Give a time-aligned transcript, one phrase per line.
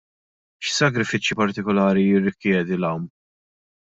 [0.67, 3.07] X'sagrifiċċji partikolari jirrikjedi l-għawm?